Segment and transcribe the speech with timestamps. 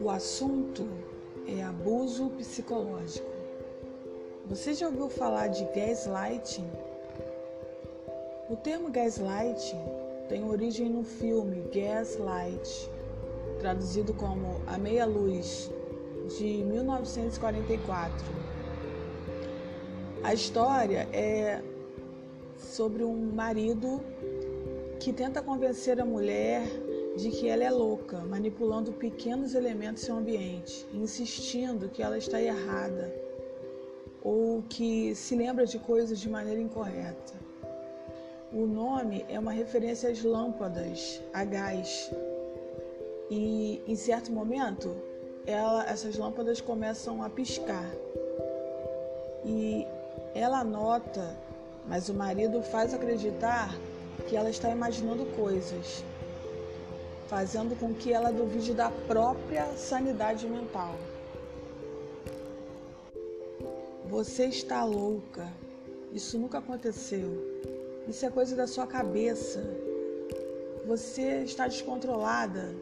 [0.00, 0.86] O assunto
[1.48, 3.26] é abuso psicológico.
[4.46, 6.68] Você já ouviu falar de gaslighting?
[8.50, 9.80] O termo gaslighting
[10.28, 12.90] tem origem no filme Gaslight,
[13.58, 15.70] traduzido como A Meia Luz,
[16.36, 18.26] de 1944.
[20.22, 21.62] A história é
[22.58, 24.00] sobre um marido
[24.98, 26.62] que tenta convencer a mulher
[27.16, 32.40] de que ela é louca, manipulando pequenos elementos em seu ambiente, insistindo que ela está
[32.40, 33.12] errada
[34.22, 37.34] ou que se lembra de coisas de maneira incorreta.
[38.52, 42.10] O nome é uma referência às lâmpadas a gás.
[43.30, 44.96] E em certo momento,
[45.46, 47.88] ela, essas lâmpadas começam a piscar.
[49.44, 49.86] E
[50.34, 51.36] ela nota,
[51.86, 53.74] mas o marido faz acreditar
[54.28, 56.02] que ela está imaginando coisas
[57.28, 60.94] fazendo com que ela duvide da própria sanidade mental.
[64.08, 65.52] Você está louca.
[66.12, 67.28] Isso nunca aconteceu.
[68.08, 69.62] Isso é coisa da sua cabeça.
[70.86, 72.74] Você está descontrolada.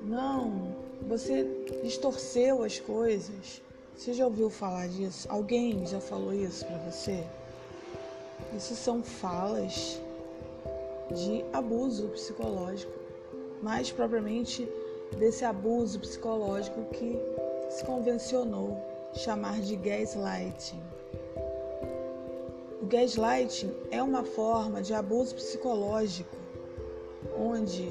[0.00, 1.44] Não, você
[1.82, 3.60] distorceu as coisas.
[3.96, 5.26] Você já ouviu falar disso?
[5.28, 7.24] Alguém já falou isso para você?
[8.56, 10.00] Isso são falas
[11.14, 12.92] de abuso psicológico
[13.62, 14.68] mais propriamente
[15.18, 17.18] desse abuso psicológico que
[17.70, 18.76] se convencionou
[19.14, 20.82] chamar de gaslighting.
[22.82, 26.36] O gaslighting é uma forma de abuso psicológico
[27.38, 27.90] onde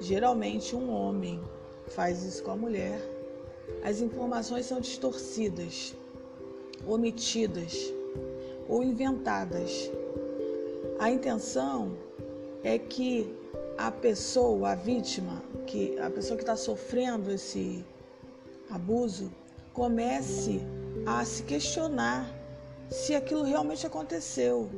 [0.00, 1.40] geralmente um homem
[1.88, 3.00] faz isso com a mulher,
[3.82, 5.94] as informações são distorcidas,
[6.86, 7.92] omitidas
[8.68, 9.90] ou inventadas.
[10.98, 11.96] A intenção
[12.62, 13.34] é que
[13.78, 17.84] a pessoa, a vítima, que a pessoa que está sofrendo esse
[18.68, 19.32] abuso,
[19.72, 20.60] comece
[21.06, 22.28] a se questionar
[22.88, 24.68] se aquilo realmente aconteceu.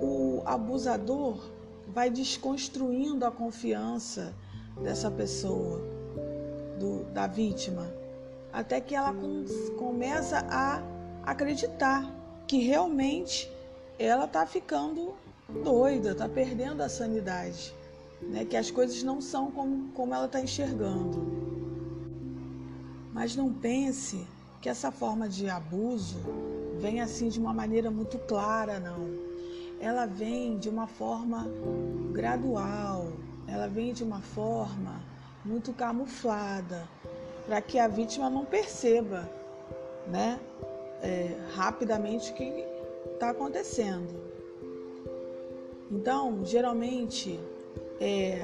[0.00, 1.50] O abusador
[1.88, 4.34] vai desconstruindo a confiança
[4.82, 5.80] dessa pessoa,
[6.78, 7.92] do, da vítima,
[8.52, 9.44] até que ela com,
[9.76, 10.82] começa a
[11.24, 12.08] acreditar
[12.46, 13.50] que realmente
[13.98, 15.14] ela está ficando
[15.48, 17.74] doida, está perdendo a sanidade,
[18.20, 18.44] né?
[18.44, 21.26] que as coisas não são como, como ela está enxergando.
[23.12, 24.26] Mas não pense
[24.60, 26.18] que essa forma de abuso
[26.78, 29.08] vem assim de uma maneira muito clara, não.
[29.80, 31.46] Ela vem de uma forma
[32.12, 33.12] gradual,
[33.46, 35.00] ela vem de uma forma
[35.44, 36.86] muito camuflada,
[37.46, 39.28] para que a vítima não perceba,
[40.06, 40.38] né,
[41.00, 42.64] é, rapidamente o que
[43.14, 44.37] está acontecendo.
[45.90, 47.40] Então, geralmente,
[48.00, 48.38] é,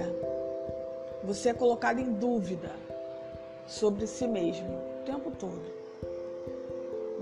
[1.23, 2.73] você é colocado em dúvida
[3.67, 5.63] sobre si mesmo o tempo todo.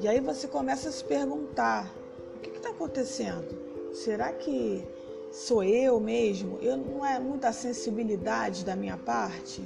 [0.00, 1.92] E aí você começa a se perguntar:
[2.36, 3.92] o que está acontecendo?
[3.92, 4.86] Será que
[5.30, 6.58] sou eu mesmo?
[6.62, 9.62] Eu não é muita sensibilidade da minha parte?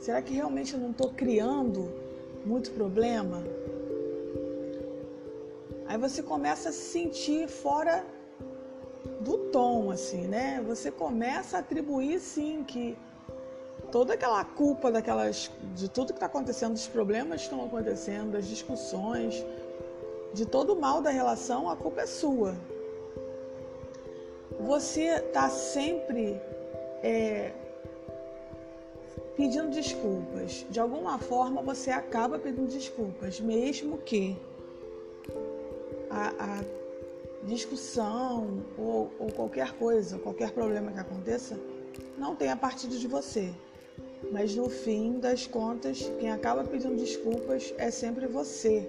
[0.00, 1.90] Será que realmente eu não estou criando
[2.44, 3.42] muito problema?
[5.86, 8.04] Aí você começa a se sentir fora
[9.24, 10.62] do tom, assim, né?
[10.66, 12.96] Você começa a atribuir, sim, que
[13.90, 18.46] toda aquela culpa daquelas, de tudo que está acontecendo, dos problemas que estão acontecendo, das
[18.46, 19.44] discussões,
[20.32, 22.54] de todo o mal da relação, a culpa é sua.
[24.60, 26.40] Você está sempre
[27.02, 27.52] é,
[29.36, 30.66] pedindo desculpas.
[30.70, 34.36] De alguma forma você acaba pedindo desculpas, mesmo que
[36.10, 36.28] a,
[36.60, 36.83] a
[37.46, 41.58] discussão ou, ou qualquer coisa, qualquer problema que aconteça,
[42.18, 43.52] não tenha partido de você.
[44.32, 48.88] Mas no fim das contas, quem acaba pedindo desculpas é sempre você.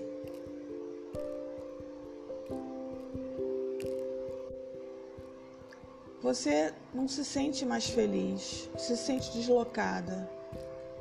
[6.22, 10.28] Você não se sente mais feliz, se sente deslocada.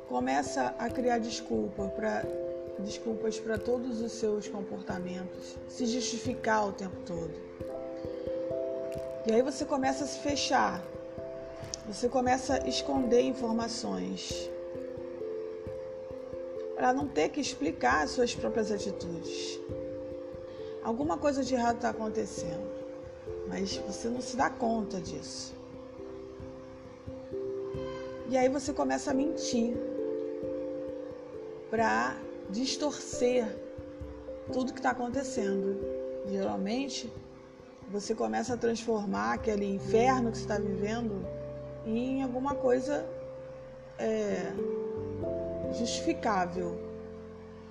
[0.07, 2.23] Começa a criar desculpa para
[2.79, 7.44] desculpas para todos os seus comportamentos, se justificar o tempo todo.
[9.27, 10.83] E aí você começa a se fechar,
[11.87, 14.51] você começa a esconder informações
[16.75, 19.59] para não ter que explicar as suas próprias atitudes.
[20.83, 22.69] Alguma coisa de errado está acontecendo,
[23.47, 25.55] mas você não se dá conta disso.
[28.29, 29.75] E aí você começa a mentir
[31.71, 32.15] para
[32.51, 33.47] distorcer
[34.53, 35.79] tudo que está acontecendo.
[36.27, 37.11] Geralmente
[37.91, 41.25] você começa a transformar aquele inferno que você está vivendo
[41.85, 43.05] em alguma coisa
[43.99, 44.51] é,
[45.77, 46.79] justificável.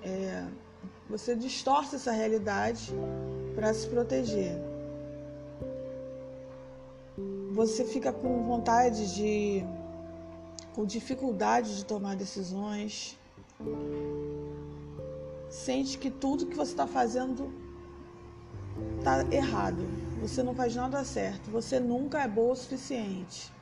[0.01, 0.45] É,
[1.09, 2.91] você distorce essa realidade
[3.53, 4.57] para se proteger.
[7.53, 9.65] Você fica com vontade de.
[10.73, 13.17] com dificuldade de tomar decisões.
[15.49, 17.53] Sente que tudo que você está fazendo
[18.97, 20.04] está errado.
[20.27, 21.51] Você não faz nada certo.
[21.51, 23.53] Você nunca é boa o suficiente.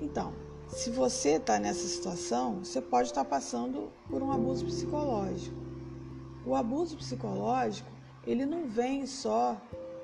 [0.00, 0.32] Então,
[0.66, 5.56] se você está nessa situação, você pode estar tá passando por um abuso psicológico.
[6.44, 7.88] O abuso psicológico,
[8.26, 9.56] ele não vem só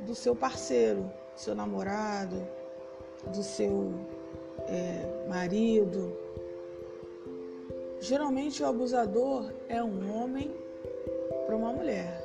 [0.06, 2.46] do seu parceiro, do seu namorado,
[3.26, 3.92] do seu
[4.68, 6.16] é, marido.
[8.00, 10.54] Geralmente o abusador é um homem
[11.46, 12.17] para uma mulher.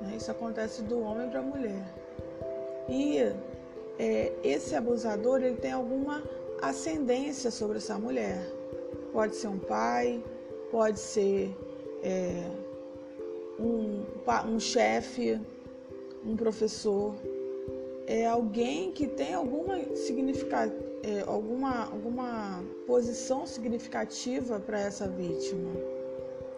[0.00, 0.14] Né?
[0.16, 1.84] Isso acontece do homem para a mulher.
[2.88, 3.18] E
[3.98, 6.22] é, esse abusador ele tem alguma
[6.62, 8.38] ascendência sobre essa mulher.
[9.12, 10.22] Pode ser um pai,
[10.70, 11.54] pode ser
[12.02, 12.44] é,
[13.58, 14.04] um,
[14.48, 15.40] um chefe,
[16.24, 17.14] um professor,
[18.06, 25.70] é alguém que tem alguma é, alguma, alguma posição significativa para essa vítima,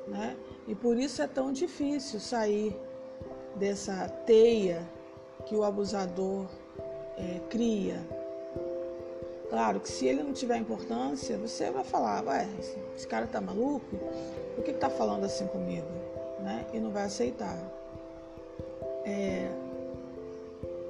[0.09, 0.37] né?
[0.67, 2.75] E por isso é tão difícil sair
[3.57, 4.83] dessa teia
[5.47, 6.47] que o abusador
[7.17, 8.01] é, cria.
[9.51, 12.49] Claro que se ele não tiver importância, você vai falar, ué,
[12.97, 13.97] esse cara tá maluco?
[14.55, 15.87] Por que, que tá falando assim comigo?
[16.41, 16.65] Né?
[16.73, 17.59] E não vai aceitar.
[19.05, 19.51] É,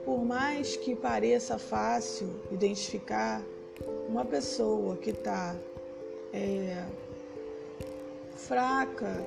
[0.05, 3.43] por mais que pareça fácil identificar
[4.09, 5.57] uma pessoa que está
[6.33, 6.85] é,
[8.37, 9.25] fraca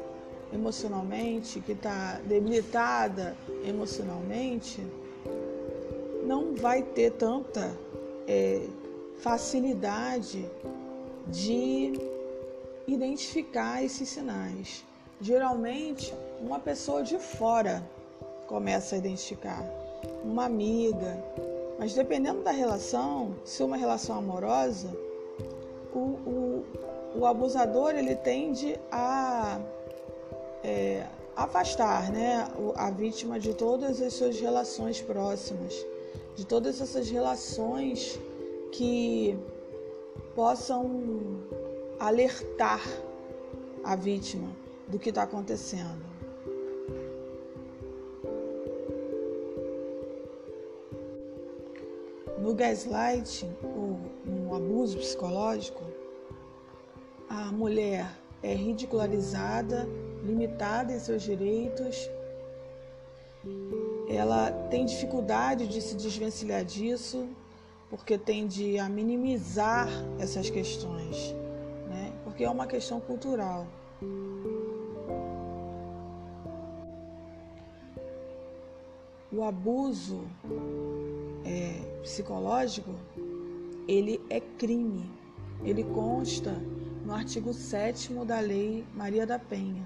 [0.53, 4.81] emocionalmente, que está debilitada emocionalmente,
[6.25, 7.71] não vai ter tanta
[8.27, 8.61] é,
[9.17, 10.49] facilidade
[11.27, 11.93] de
[12.87, 14.83] identificar esses sinais.
[15.21, 17.83] Geralmente, uma pessoa de fora
[18.47, 19.63] começa a identificar,
[20.23, 21.23] uma amiga,
[21.79, 24.95] mas dependendo da relação, se uma relação amorosa,
[25.93, 26.65] o, o,
[27.15, 29.59] o abusador ele tende a
[30.65, 35.85] é, afastar né, a vítima de todas as suas relações próximas,
[36.35, 38.19] de todas essas relações
[38.71, 39.37] que
[40.33, 41.39] possam
[41.99, 42.81] alertar
[43.83, 44.49] a vítima
[44.87, 46.03] do que está acontecendo.
[52.39, 55.83] No gaslighting, ou no abuso psicológico,
[57.29, 59.87] a mulher é ridicularizada,
[60.25, 62.09] limitada em seus direitos,
[64.09, 67.27] ela tem dificuldade de se desvencilhar disso,
[67.89, 69.87] porque tende a minimizar
[70.19, 71.35] essas questões,
[71.87, 72.11] né?
[72.23, 73.67] porque é uma questão cultural.
[79.31, 80.23] O abuso
[81.43, 82.91] é, psicológico,
[83.87, 85.11] ele é crime.
[85.63, 86.51] Ele consta
[87.03, 89.83] no artigo 7 da Lei Maria da Penha.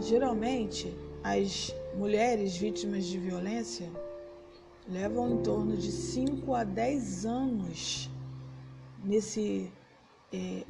[0.00, 3.88] Geralmente, as mulheres vítimas de violência
[4.88, 8.10] levam em torno de 5 a 10 anos
[9.02, 9.70] nesse
[10.32, 10.62] é,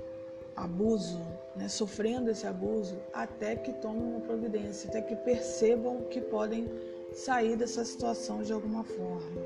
[0.57, 1.21] abuso,
[1.57, 6.69] né, sofrendo esse abuso, até que tomem uma providência, até que percebam que podem
[7.13, 9.43] sair dessa situação de alguma forma.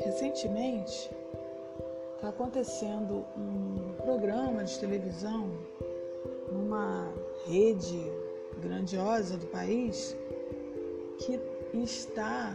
[0.00, 1.10] Recentemente,
[2.16, 5.50] está acontecendo um programa de televisão
[6.52, 7.12] numa
[7.46, 8.10] rede
[8.60, 10.16] grandiosa do país
[11.18, 11.40] que
[11.74, 12.54] está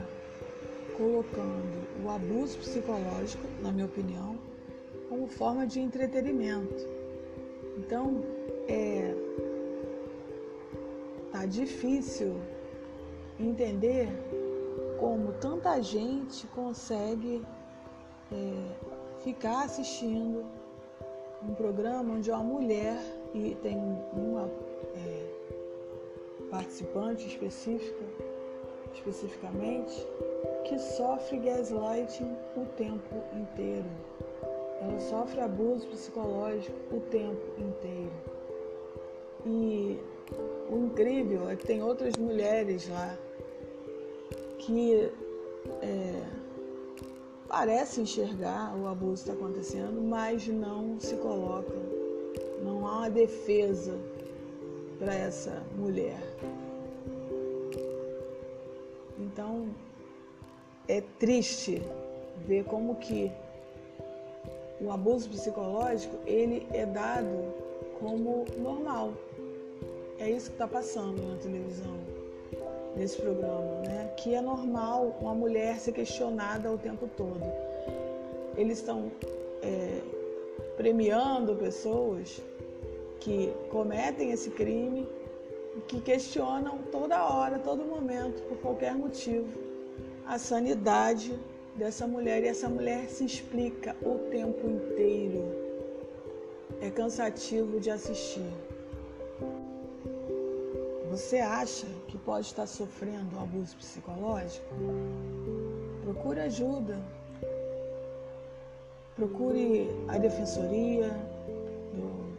[0.98, 4.38] colocando o abuso psicológico, na minha opinião,
[5.08, 6.86] como forma de entretenimento.
[7.78, 8.24] Então,
[8.68, 9.16] é
[11.32, 12.36] tá difícil
[13.40, 14.10] entender
[15.00, 17.46] como tanta gente consegue
[18.32, 20.46] é, ficar assistindo
[21.42, 22.98] um programa onde uma mulher
[23.34, 23.78] e tem
[24.14, 24.50] uma
[24.96, 28.06] é, participante específica
[28.94, 30.06] especificamente,
[30.66, 33.90] que sofre gaslighting o tempo inteiro.
[34.82, 38.12] Ela sofre abuso psicológico o tempo inteiro.
[39.46, 40.00] E
[40.70, 43.18] o incrível é que tem outras mulheres lá
[44.60, 45.12] que
[45.82, 46.24] é,
[47.48, 51.99] parecem enxergar o abuso está acontecendo, mas não se colocam.
[52.64, 53.98] Não há uma defesa
[55.00, 56.20] para essa mulher.
[59.18, 59.68] Então
[60.88, 61.82] é triste
[62.46, 63.32] ver como que
[64.82, 67.54] o abuso psicológico ele é dado
[68.00, 69.14] como normal.
[70.18, 71.96] É isso que está passando na televisão,
[72.96, 74.14] nesse programa, né?
[74.18, 77.42] Que é normal uma mulher ser questionada o tempo todo.
[78.58, 79.12] Eles estão
[79.62, 80.02] é,
[80.80, 82.42] premiando pessoas
[83.20, 85.06] que cometem esse crime
[85.76, 89.60] e que questionam toda hora, todo momento, por qualquer motivo,
[90.26, 91.38] a sanidade
[91.76, 92.46] dessa mulher.
[92.46, 95.44] E essa mulher se explica o tempo inteiro.
[96.80, 98.50] É cansativo de assistir.
[101.10, 104.66] Você acha que pode estar sofrendo um abuso psicológico?
[106.06, 107.19] Procure ajuda.
[109.20, 111.10] Procure a defensoria
[111.94, 112.38] do,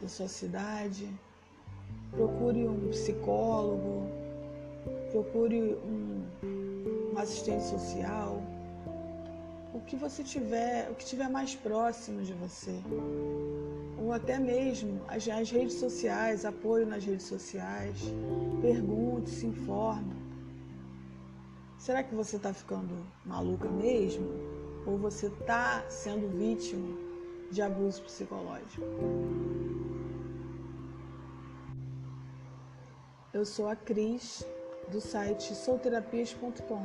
[0.00, 1.08] da sua cidade.
[2.12, 4.06] Procure um psicólogo.
[5.10, 6.24] Procure um,
[7.12, 8.40] um assistente social.
[9.74, 12.80] O que você tiver, o que tiver mais próximo de você
[13.98, 17.98] ou até mesmo as, as redes sociais, apoio nas redes sociais.
[18.60, 20.14] Pergunte, se informe.
[21.76, 24.61] Será que você está ficando maluca mesmo?
[24.86, 26.96] Ou você está sendo vítima
[27.50, 28.82] de abuso psicológico?
[33.32, 34.46] Eu sou a Cris,
[34.88, 36.82] do site souterapias.com.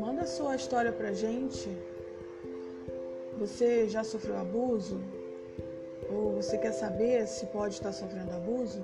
[0.00, 1.68] Manda sua história pra gente
[3.38, 5.00] você já sofreu abuso?
[6.10, 8.82] Ou você quer saber se pode estar sofrendo abuso?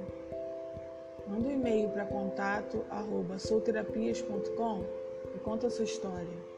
[1.26, 2.84] Manda um e-mail para contato
[5.44, 6.53] conta a sua história.